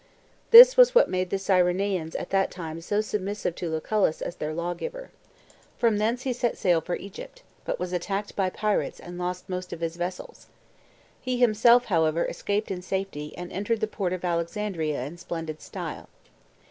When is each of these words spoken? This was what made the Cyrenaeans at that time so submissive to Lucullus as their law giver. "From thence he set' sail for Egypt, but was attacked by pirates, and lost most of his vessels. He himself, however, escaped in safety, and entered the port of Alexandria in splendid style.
This 0.49 0.77
was 0.77 0.95
what 0.95 1.11
made 1.11 1.29
the 1.29 1.37
Cyrenaeans 1.37 2.15
at 2.15 2.31
that 2.31 2.49
time 2.49 2.81
so 2.81 3.01
submissive 3.01 3.53
to 3.53 3.69
Lucullus 3.69 4.19
as 4.19 4.37
their 4.37 4.51
law 4.51 4.73
giver. 4.73 5.11
"From 5.77 5.97
thence 5.99 6.23
he 6.23 6.33
set' 6.33 6.57
sail 6.57 6.81
for 6.81 6.95
Egypt, 6.95 7.43
but 7.65 7.77
was 7.79 7.93
attacked 7.93 8.35
by 8.35 8.49
pirates, 8.49 8.99
and 8.99 9.19
lost 9.19 9.47
most 9.47 9.71
of 9.71 9.81
his 9.81 9.97
vessels. 9.97 10.47
He 11.21 11.37
himself, 11.37 11.85
however, 11.85 12.25
escaped 12.25 12.71
in 12.71 12.81
safety, 12.81 13.37
and 13.37 13.53
entered 13.53 13.79
the 13.79 13.85
port 13.85 14.11
of 14.11 14.25
Alexandria 14.25 15.03
in 15.05 15.19
splendid 15.19 15.61
style. 15.61 16.09